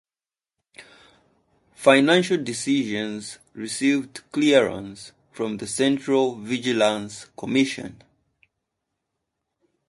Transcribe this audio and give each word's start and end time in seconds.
Financial 1.75 2.43
decisions 2.43 3.37
received 3.53 4.23
clearance 4.31 5.11
from 5.31 5.57
the 5.57 5.67
Central 5.67 6.37
Vigilance 6.37 7.25
commission. 7.37 8.01